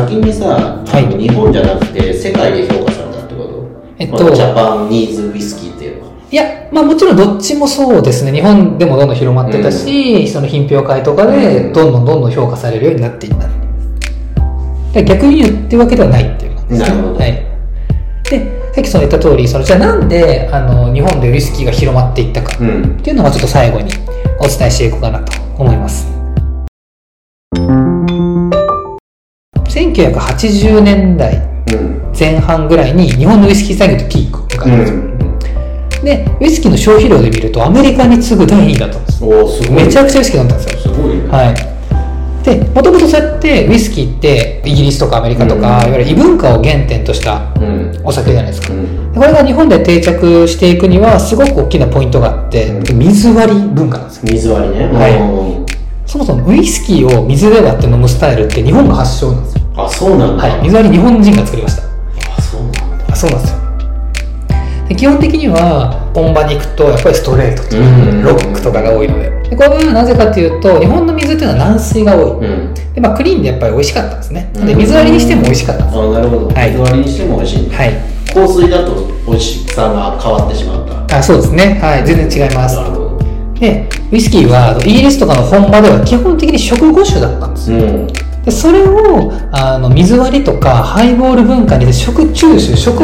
[0.04, 0.46] 先にさ、
[0.84, 3.66] はい日本じゃなくて世界で評価されたってこと？
[3.98, 8.32] えっとジャパニーズウイスキーっていうのはいや、まあもちろんどっちもそうですね。
[8.32, 13.48] 日本でもどんどん広まってたし、その品評会とかでどんどんどんどん評価されるようになっていった。
[14.92, 16.88] で逆に言ってるわけではないっていう感じですね。
[16.88, 17.46] なるほどはい。
[18.24, 23.92] で、さっきその言った通り、そのじゃあなんであの日本でウイスキーが広まっていったかっうんていうのはちょっと最後に
[24.40, 26.15] お伝えしていこうかなと思います。
[29.76, 31.36] 1980年代
[31.72, 36.02] うん前半ぐらいに日本のウイスキー産業ってピークを迎えるんですよ。
[36.02, 39.22] で、ウイスキーの消費量で見るとアメリカに次ぐ第2位だったんです。
[39.70, 40.80] めちゃくちゃウイスキー飲んだんですよ。
[40.80, 41.54] すごいね、はい。
[42.42, 48.72] で、もともとそうやってウイスキーってイギリスとかアメリカとか、うんいわゆる異文化を原点としたうんお酒じゃないですか。
[48.72, 54.22] うんでこれが日本で定着していくにはすごく大きなポイントがあって、うん水割り文化なんですよ。
[54.32, 55.66] 水割りねはいうん
[56.06, 59.65] そもそもウイスキーを水で割って飲むスタイルって日本が発祥なんですよ。
[59.76, 60.62] あそうなんだ、はい。
[60.62, 61.82] 水割り日本人が作りました。
[62.36, 62.80] あそうなんだ。
[63.12, 63.56] あそうなんですよ。
[64.88, 68.22] で基本的には本場に行くとやっぱりストレートとうん。
[68.22, 69.30] かロックとかが多いので。
[69.50, 72.46] でこれはなぜかというと日本の水っていうのは軟水が多い。
[72.46, 72.74] うん。
[72.94, 74.50] で、まあ、クリーンでやっぱり美味しかったんですね。
[74.54, 74.78] でうん。
[74.78, 75.98] 水割りにしても美味しかったんです。
[75.98, 76.70] あなるほど、はい。
[76.70, 77.92] 水割りにしても美味しいはい。
[78.32, 81.18] 香水だと美味しさが変わってしまった。
[81.18, 81.78] あそうですね。
[81.82, 82.06] はい。
[82.06, 82.76] 全然違います。
[82.76, 83.06] なるほど。
[83.60, 87.78] でウイスキーはイギリスとかの本場では基本的に食後酒だったんですよ。
[87.78, 88.06] うん
[88.46, 92.98] でそれをあの水割りとかハイボール文化にで食中酒食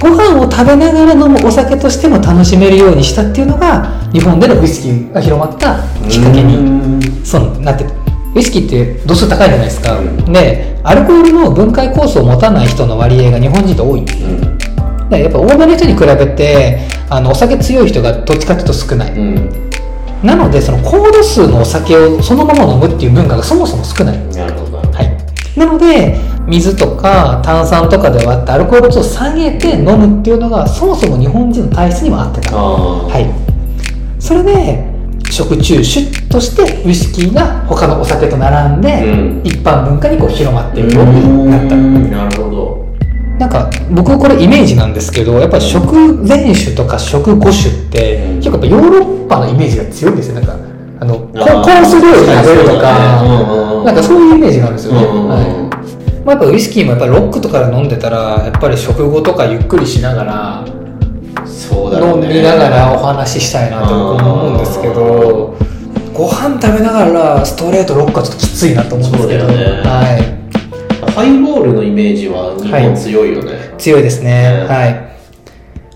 [0.00, 7.90] ご飯を食べながら飲むお酒としても楽しめるようにしたっていうのが日本でのウイスキーが広まったきっかけににそうなってる。
[8.34, 10.32] ウイスキーって度数高いじゃないですか、うん。
[10.32, 14.00] でアルコールの分解酵素を持たない人の割合が日本人って多い。
[14.00, 14.04] ん。
[14.04, 14.58] ですうん
[15.10, 16.78] でやっぱ欧米の人に比べて
[17.10, 19.71] あのお酒強い人がどっちかっていうと少ない、うん
[20.22, 24.78] なのでその高度数のお酒をそのまま飲むっていう文化がそもそも少ないなるほど。
[24.78, 32.56] はい、なので水とか炭酸とかで割ってアルコール度を下げて飲むっていうのがそもそも日本人の体質にも合ってた。
[32.56, 34.20] はい。
[34.20, 34.84] それで
[35.30, 39.40] 食中酒としてウイスキーが他のお酒と並んで、うん。
[39.44, 41.74] 一般文化にこう広まっていくようになった。
[41.74, 42.10] うん。
[42.10, 42.91] なるほど
[43.42, 50.34] なんか僕これイメージなんですけどやっぱり食前酒とか食後酒って、うん結構やっぱヨーロッパのイメージが強いんですよ。
[50.34, 50.56] なんか
[51.00, 53.84] あのコあース料理食べるとか、ね。
[53.84, 56.24] なんかそういうイメージがあるんですよね、はい。
[56.24, 60.64] まあ、やっぱウイスキーもやっぱりロックとかで飲んでたらやっぱり食後とかゆっくりしながら
[61.46, 62.06] そうだね。
[62.12, 65.56] 飲みながらお話ししたいなと僕も思うんですけど
[66.12, 69.54] ご飯食べながらストレートロックはちょっときついなと思うんですけど、ね。
[69.84, 70.41] はい、
[71.14, 75.12] ハイボールのイメージは日本強いよね、強いですね、うんはい。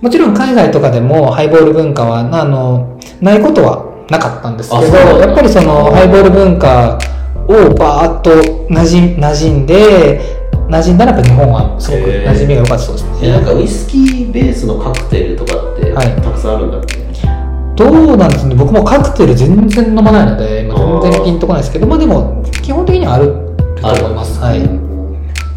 [0.02, 4.82] もちろん海外とかでもハイボール文化はあのないことはなかったんですけど
[5.18, 6.98] やっぱりそのハイボール文化
[7.48, 8.30] をバーッと
[8.68, 10.20] 馴染馴染んで
[10.68, 13.28] 馴染んだらやっぱ日本はすごく馴染みが良かったそうですね。
[13.28, 16.14] えなんかウイスキーベースのカクテルとかってはい。
[16.20, 16.96] たくさんあるんだっけ、
[17.76, 18.54] どうなんですね。
[18.54, 23.26] 僕もカクテル全然飲まないので、まあ、全然ピンとこないですけどまあでも基本的にはある
[23.80, 24.40] と思います。
[24.40, 24.85] はい、うん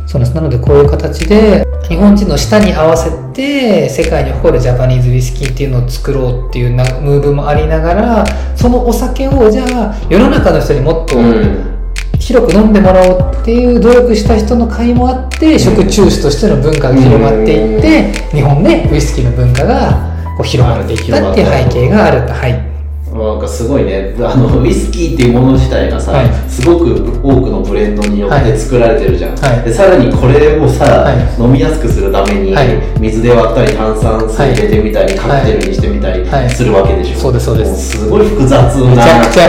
[0.10, 0.34] そうです。
[0.34, 11.80] なのでこういう形で日本人の舌に合わせて世界に誇るジャパニーズウイスキーっていうのを作ろうっていうなムーブもありながらそのお酒をじゃあ世の中の人にもっとうん。
[12.20, 22.69] 広く飲んでもらおうっていう努力した人の会もあって食中酒としての文化が広まっていって日本でウイスキーの文化がこう広まっていったっていう背景があるはい
[23.12, 26.50] なんかすごいねあのウイスキーっていうもの自体がさ、はい。
[26.50, 26.94] すごく
[27.24, 29.64] 多くのブレンドによって作られてるじゃん、はい。
[29.64, 31.42] でさらにこれをさ、はい。
[31.42, 32.78] 飲みやすくするために、はい。
[33.00, 36.50] 水で割ったり炭酸水入れてみたり、カクテルにしてみたりはい。
[36.50, 37.98] するわけでしょ、そうですそうです。
[37.98, 39.06] もすごい複雑な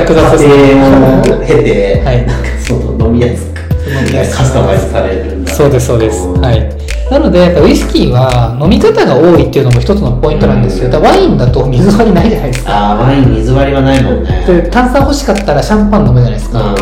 [0.06, 0.44] 過程
[1.36, 2.26] を経て、はい。
[2.26, 3.60] なんかその飲みやすく
[4.36, 5.52] カスタマイズされるんだ。
[5.52, 6.79] そうですそうです、んはい
[7.10, 10.88] なのでやっぱウイスキーは飲み方が多いっていうのも一つのポイントなんですよ。
[10.88, 12.92] だワインだと水割りないじゃないですか。
[12.92, 14.44] あーワイン水割りはないもんね。
[14.46, 16.76] で炭酸欲しかったらシャンパン飲むじゃないですか、うん。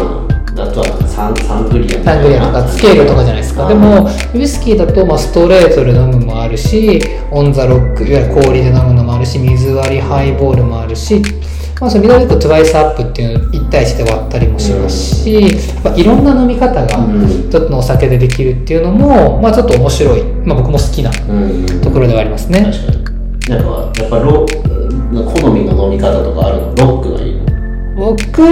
[0.60, 11.22] あとはサンサングリアサングリアとかスケールとかじゃないですか、でもウイスキーだとまあストレートで飲むもあるしオン・ザ・ロックいわゆる氷で飲むのもあるし水割りハイボールもあるし
[11.80, 15.48] まあ、その緑とトゥワイスアップっていうのを1対1で割ったりもしますし、や
[15.80, 17.28] っぱいろんな飲み方がうん。
[17.28, 21.80] 一つのお酒でできるっていうのも、まあ、ちょっと面白い、まあ、僕も好きなうん。
[21.80, 22.64] ところではありますね。
[22.64, 22.98] 確かに。
[23.48, 26.74] なんかやっぱロ好みの飲み方とかあるの？
[26.74, 27.46] ロックがいいの？
[27.96, 28.42] 僕、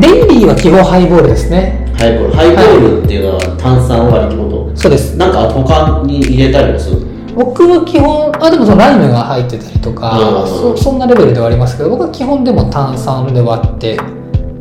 [0.00, 1.92] デイリーは基本ハイボールですね。
[1.98, 2.34] ハイボール。
[2.34, 4.76] ハイボールっていうのは炭酸割りってこと？
[4.76, 5.16] そうです。
[5.16, 7.05] なんか他に入れたりもするの？
[7.36, 10.48] 僕は基本、あ、でもそのライムが入ってたりとか、うん。
[10.48, 13.98] そそんなレベルではありますけど、僕は基本でも炭酸で割って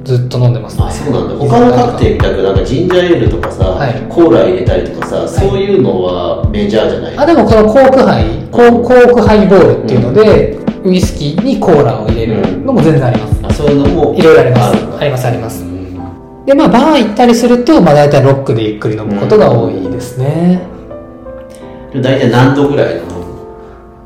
[0.04, 0.84] ずっと飲んでますね。
[0.86, 1.36] あそうなんだ。
[1.36, 3.94] 他のカクテルみたくなんかジンジャーエールとかさ、はい。
[4.10, 7.18] コーラ入れたりとかさ、そういうのはメジャーじゃない？
[7.18, 14.98] あでもこのコークハイコーコークハイボールっていうので、ウイスキーにコーラを入れるのも全然あります、あそういうのもいろいろあります。
[15.00, 15.64] ありますあります。
[15.64, 16.46] うん。
[16.46, 20.75] でまあバー行ったりすると、まあ、大体ロックでゆっくり飲むことが多いですね、で
[22.02, 23.16] 大体何度ぐらいの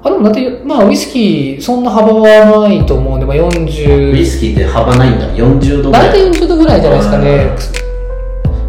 [0.02, 5.28] あでもだってまあウイスキーそんな幅はないと思うんで、まあ、ウイ40スキーって幅ないんだ。
[5.36, 6.08] 40度ぐらい。
[6.10, 7.56] 大体40度ぐらいじゃないですかね。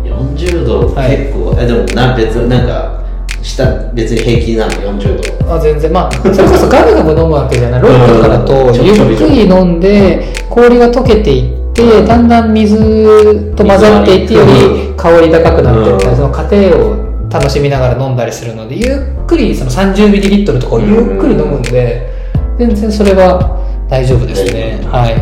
[0.04, 0.80] 40度。
[0.80, 3.04] 結構、はいえでもな別なんか
[3.42, 5.54] 下別に平気なの？40度。
[5.54, 5.92] あ全然。
[5.92, 7.83] まあそれこそガブガブ飲むわけじゃない。
[7.83, 16.99] ロックとかだとゆっくり飲んで氷が溶けていってだんだん水と混ざっていってより香り高くなっていったその過程を
[17.30, 18.84] 楽しみながら飲んだりするのでゆ
[19.22, 22.10] っくりその 30ml とかをゆっくり飲むんで
[22.58, 24.80] 全然それは大丈夫ですね。
[24.86, 25.16] はい。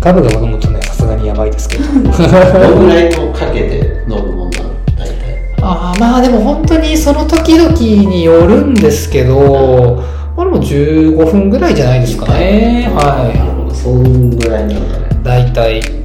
[0.00, 1.84] ガブガブ飲むとねさすがにやばいですけど。
[1.92, 5.14] どのぐらいのかけて飲むもんなの大体？
[5.60, 10.02] あーまあでも本当にその時々によるんですけど、
[10.36, 12.90] まあでも15分ぐらいじゃないですかね。
[12.94, 13.74] なはるほど。
[13.74, 15.06] そんぐらいなんだね。
[15.20, 15.24] い。
[15.24, 15.99] 大体。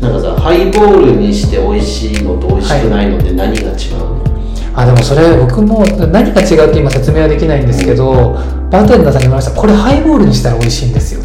[0.00, 4.24] なんかさハイボールにして美味しいのと美味しくないのって何が違うの、
[4.74, 8.32] あ、でもそれ僕も何が違うって今説明はできないんですけど、
[8.70, 9.60] バーテンダーさんに言われました。
[9.60, 11.20] これハイボールにしたら美味しいんですよ。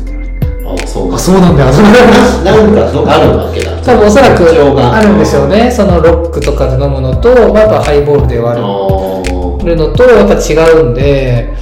[0.67, 1.71] あそうあ、そうなんだよ。
[2.43, 5.71] なんかどあるわけだ多分おそらくあるんでしょうね。
[5.71, 11.53] そのロックとかで飲むのと、まあ、やっぱハイボールで割あるのと、やっぱ違うんで、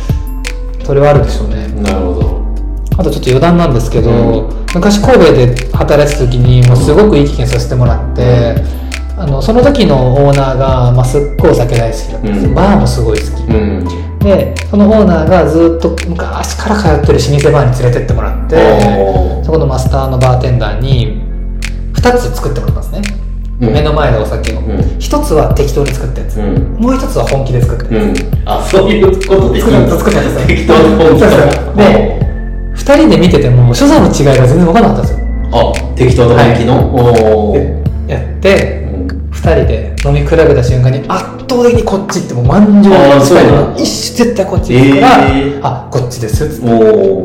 [0.84, 1.67] それはあるでしょうね。
[1.80, 2.41] あなるほど
[2.97, 4.13] あとちょっと余談なんですけど、う
[4.60, 8.56] ん昔神戸で働いてた時にもうすごくいい経験させてもらって、
[9.16, 12.28] あのその時のオーナーが、まあ、すっごいお酒大好きだった。
[12.28, 12.56] んですよ、うん。
[12.56, 14.20] バーもすごい好き、うん。
[14.20, 21.22] でそのオーナーがずっと昔から通ってる老舗バーに連れてってもらってそこのマスターのバーテンダーに
[21.94, 23.20] 2つ作ってもらったんですね、
[23.62, 23.74] うん。
[23.74, 24.66] 目の前でお酒を、ん。
[24.66, 26.82] 1つは適当に作ったやつ、うん。
[26.82, 28.14] もう1つは本気で作ってる、うん。
[28.46, 32.33] あそういうことで作ったですよ適当に本気で
[32.84, 35.28] 2人で見てても所作の違いが全然分からなかったんですよ。
[35.54, 38.08] あ適当と本気の、おー。
[38.08, 39.08] でやってうん。
[39.32, 45.60] 2人で飲み比べた瞬間に圧倒的にこっちってもう満場あー一致そうなんだ一緒絶対こっちから、えー。
[45.63, 46.67] あこっちですっつって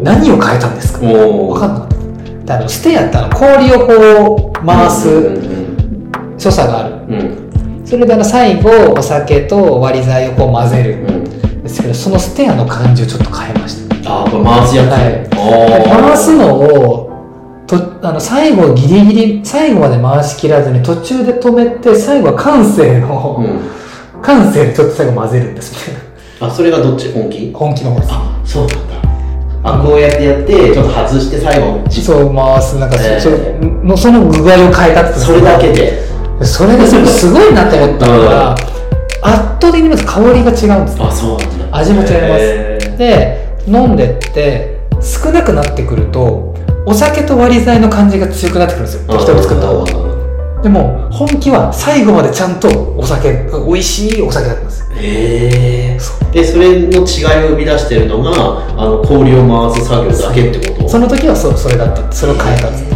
[0.03, 1.01] 何を変えたんですか？
[1.01, 1.97] 分かんなかった。
[2.45, 6.95] であのステアってあの氷をこう回うんす所作がある。
[7.09, 7.87] うんうん。
[7.87, 11.05] それであの最後お酒と割り剤をこう混ぜる。
[11.05, 11.63] うん。
[11.63, 15.85] ですけどそのステアの感じをちょっと変えましたあこれ回すやつ、はい。
[15.89, 17.09] 回すのを
[17.67, 23.45] とあの最後ギリギリ最後まで回しきらずに途中で止めて最後は感性の、う
[24.19, 24.23] ん。
[24.23, 26.03] 感性でちょっと最後混ぜるんですみたい
[26.41, 26.47] な。
[26.49, 27.13] あそれがどっち？
[27.13, 27.53] 本気？
[27.53, 28.13] 本気の方です。
[28.13, 28.99] あそうなんだ。
[29.65, 33.21] あこうやってやってちょっと外して最後そう回すなんかそ,、えー。
[33.21, 33.31] そ
[33.85, 36.09] のその具合を変えたってそれだけで。
[36.41, 38.63] それがすごいなと思ったのが、圧
[39.61, 41.79] 倒的にまず香りが違うんですあそうなんだ。
[41.79, 42.15] 味も違います。
[42.15, 42.97] へー。
[42.97, 46.55] で飲んでって少なくなってくると
[46.87, 49.13] お酒と割り剤の感じが強くなってくるんですよ。
[49.13, 50.09] 適当に作った方が。
[50.63, 54.85] でも本気は最後までちゃんとお酒美味しいお酒だったんです。
[54.95, 55.99] へえ
[56.33, 58.31] でそれの違いを生み出してるのが
[58.77, 60.89] あの氷を回す作業だけってこと？
[60.89, 62.11] その時はそそれだった。
[62.11, 62.89] それを変えたんです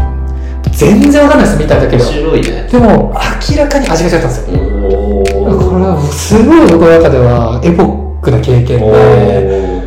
[0.73, 2.69] 全然わかんないです見ただけ面では白いね。
[2.73, 3.15] でも
[3.51, 4.59] 明らかに味が違ったんですよ。
[4.59, 5.71] おー。
[5.71, 9.83] これはすごい僕の中ではエポックな経験で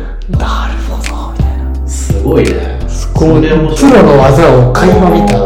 [2.26, 2.78] ごいね。
[3.14, 5.38] こうそれ面プロの技を垣間見た。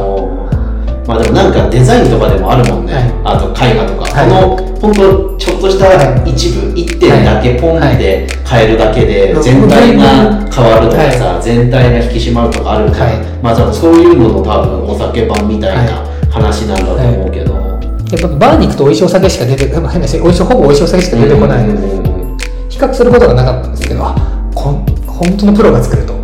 [1.07, 3.05] まあでもなんかデザインとかでもあるもんね、はい。
[3.25, 4.31] あと絵画とか、はい。
[4.31, 6.31] この本当ちょっとしたはい。
[6.31, 10.05] 一部、一点だけポンって変えるだけではい全体が
[10.51, 13.43] 変わるとかさ、全体が引き締まるとかあるじゃん、はい。
[13.43, 19.93] まあ多分そういうのの多分お酒版みたいな話なんだと思うけど、やっぱバーに行くと美味しいお酒しか出てこない。
[19.93, 21.67] 変なし美味しいほぼ美味しいお酒しか出てこない。
[21.67, 22.39] のでうん。
[22.69, 24.15] 比較することがなかったんですけどあ
[24.55, 26.15] こん本当のプロが作ると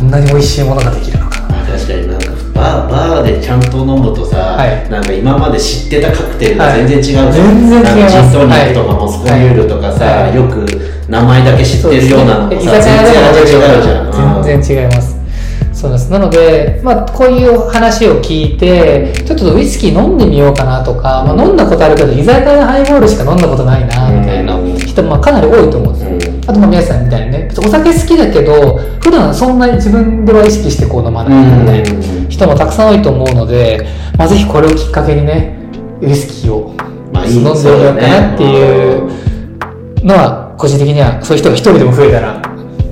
[0.00, 1.40] どんなに美味しいものができるのか。
[1.48, 4.90] まあ確かになんかバーバーでちゃんと飲むとさ、はい。
[4.90, 6.86] なんか今まで知ってたカクテルがはい。
[6.86, 7.94] 全然違うじゃん、全然違います。
[7.94, 10.34] なんかジントニックとかモスコミュールとかさ、はい。
[10.36, 10.66] よく
[11.08, 15.14] 名前だけ知ってるようなのもさ、居酒屋でも全然味違うじゃん、全然違います。
[15.72, 16.10] そうです。
[16.10, 33.86] なので、まあ、こういう話を聞いてちょっとウイスキー飲んでみようかなとか、まあ、飲んだことあるけど居酒屋のハイボールしか飲んだことないなみたいな人もまあかなり多いと思うんですよ、うんあとまあ皆さんみたいにねお酒好きだけど普段そんなに自分では意識してこう飲まないみたいな人もたくさん多いと思うので、
[34.18, 35.56] まあ、ぜひこれをきっかけにね
[36.00, 36.74] ウイスキーを
[37.14, 42.42] 飲んでみようかなっていうのは個人的にはそういう人が一人でも増えたら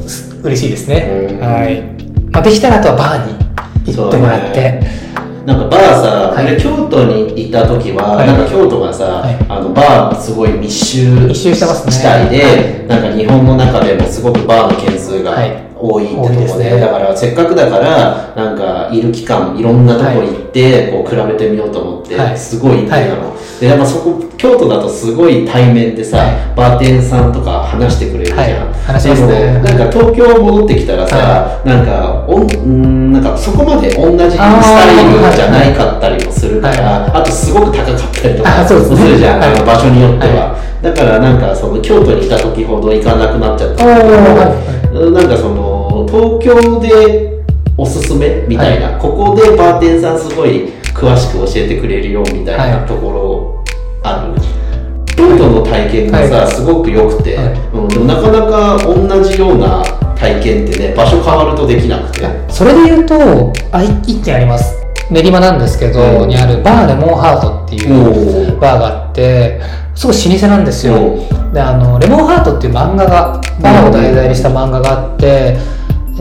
[0.08, 1.40] す嬉しいですね、うん。
[1.40, 1.82] はい、
[2.30, 4.80] まあ、できたらあとはバーに行ってもらって、
[5.44, 6.46] なんかバーさ、はい。
[6.46, 8.26] 俺京都に行った時は、はい。
[8.26, 9.36] なんか京都がさ、はい。
[9.48, 11.92] あのバーすごい密集密集してますね。
[11.92, 16.78] 地帯で、なんか日本の中でもすごくバーの件数がはい多いってとこで,、すね。
[16.78, 22.38] だからせっかくだからなんかいる期間いろんなとこ行って、こう比べてみようと思って、はい。
[22.38, 26.56] すごい行ってたの、はでやっぱそこ京都だとすごい対面でさ、はい。
[26.56, 28.52] バーテンさんとか話してくれるじゃん、はい。
[28.86, 29.52] 話しますね。
[29.54, 39.10] なんか東京戻ってきたらさ、はなんかおんうんなんかそこまで同じスタイルじゃないかったりもするから、あとすごく高かったりとかすね。
[39.10, 39.54] るじゃん、はい。
[39.54, 45.71] あの場所によっては、はだからなんかその京都にいた時ほど行かなくなっちゃったなんかその
[46.12, 47.42] 東京で
[47.74, 52.86] おすすめみたいな、ここでバーテンさんすごい詳しく教えてくれるよみたいなはい。
[52.86, 53.64] ところ
[54.02, 54.34] ある、
[55.16, 56.52] 京都の体験がさ、はい。
[56.52, 57.46] すごく良くて、はい。
[57.72, 59.82] うん、でもなかなか同じような
[60.14, 62.26] 体験ってね場所変わるとできなくて。
[62.50, 64.82] それで言うとあい一軒あります。
[65.10, 69.60] 練馬なんですけど、うんにあるバーレモンハートっていうバーがあって
[69.94, 75.58] すごい老舗なんですよ、うであのレモンハートっていう漫画がバーを題材にした漫画があって、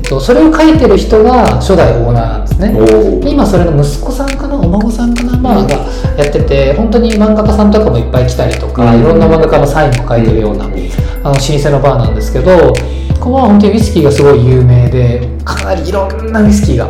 [0.01, 3.29] えっと、それを書いてる人が初代オーナーなんですね。
[3.29, 5.75] 今それの息子さんかなお孫さんかな、まあ、が
[6.17, 8.99] やってて本当に漫画家さんとかもいっぱい来たりとか、うん。
[8.99, 10.73] いろんな漫画家のサインも書いてるような、うん。
[10.73, 12.73] あの老舗のバーなんですけど
[13.19, 16.89] ここは本当にウイスキーがすごい有名でかなりいろんなウイスキーが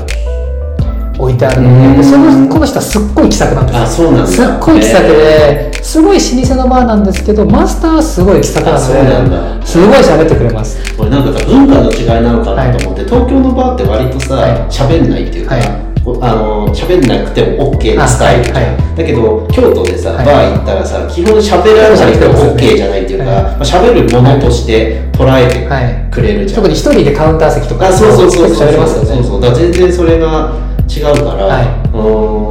[1.21, 3.83] 置いてあるのでそのこの人はすっごい気さくなんですよ。
[3.83, 10.79] あそうなんだすっごい気さくですごい老舗のバーなんですけどマスターはすごい気さくなあそうなんですごい喋ってくれます。
[10.97, 14.51] 俺なんかさ文化の違いなのかなと思って、東京のバーって割とさはい。
[14.69, 18.97] 喋、んないっていうか、あの喋んなくても OK なスタイルはいはい。
[18.97, 20.25] だけど京都でさ、はい。
[20.25, 23.43] バー行ったらさ基本喋らなくても OK じゃないっていうか、はい。
[23.43, 29.09] まあ、喋るものとして捉えてはいくれるじゃん、特に一人でカウンター席とかあそうそうそう結構喋れますよね。
[29.15, 29.41] そうそう。
[29.41, 30.53] だから全然それが
[30.91, 31.65] 違うから、はい。
[31.93, 31.97] う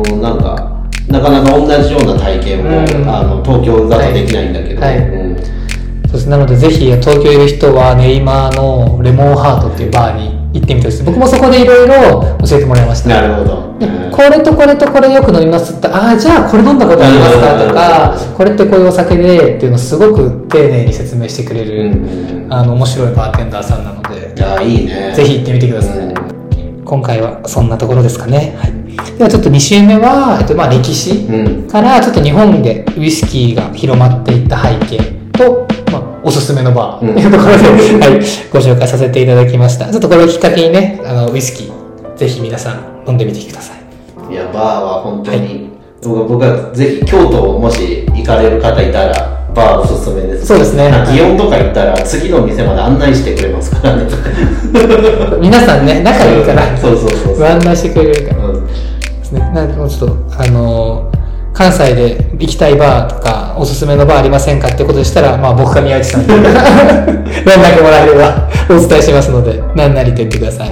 [0.02, 3.08] ーんなんかなかなか同じような体験も、うん。
[3.08, 4.98] あの東京だとできないんだけど、はい。
[4.98, 5.36] うん。
[5.36, 5.42] そ
[6.10, 11.02] うですなのでぜひ東京いる人は練馬のレモンハートっていうバーに行ってみてほしい。
[11.04, 13.10] 僕もそこでいろいろ教えてもらいました。
[13.10, 14.10] なるほど、でうん。
[14.10, 18.34] これとこれとこれよく飲みますってああじゃあこれ飲んだことありますかとかうん。
[18.36, 22.46] これってこういうお酒でっていうのをすごく丁寧に説明してくれる、うん。
[22.48, 25.12] あの面白いバーテンダーさんなのでいやいいね。
[25.14, 26.19] ぜひ行ってみてください、うん
[26.90, 31.68] 今回はそんなところですかね、はい、ではちょっと2週目は、えっと、まあ歴史うん。
[31.68, 34.98] からちょっと日本でウイスキーが広まっていった背景
[35.30, 37.14] と、まあ、おすすめのバーうん。
[37.14, 37.62] というところで、
[38.02, 38.18] はい、
[38.50, 39.86] ご紹介させていただきました。
[39.86, 43.74] ちょっとこれをきっかけにねあのウイスキーぜひ皆さん飲んでみてくださ
[44.28, 44.32] い。
[44.32, 45.70] いやバーは本当に、
[46.02, 50.46] 僕僕はぜひ京都をもし行かれる方いたらバーおすすめです。
[50.46, 50.90] そうですね。
[51.08, 54.08] 祇園とか行ったら次の店まで案内してくれますからね。
[55.40, 56.76] 皆さんね仲いいから。
[56.78, 57.38] そうそうそうそう。
[57.38, 58.46] ご案内してくれるから。
[58.46, 58.66] うん。
[58.66, 58.74] で
[59.24, 59.40] すね。
[59.54, 61.20] なんかもうちょっとあのー
[61.52, 70.70] 関西で行きたいバーとかおすすめのバーありませんかってことでしたら、まあ、僕か宮内さんに 連絡もらえればお伝えしますので何なりと言ってください。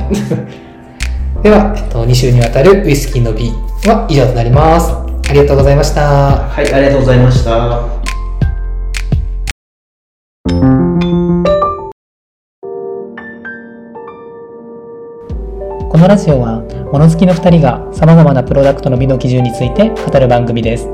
[1.43, 3.53] では、えっと、2週にわたるウイスキーの B
[3.87, 4.93] は以上となります。
[5.29, 6.01] ありがとうございました。
[6.01, 7.98] はいありがとうございました
[15.99, 20.87] このラジオは物好きの2人が様々なプロダクトの美の基準について語る番組です。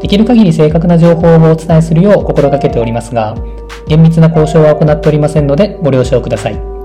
[0.00, 3.34] できる限り正確な情報をお伝えするよう心がけておりますが
[3.88, 6.77] 厳密な交渉は行っておりませんのでご了承ください。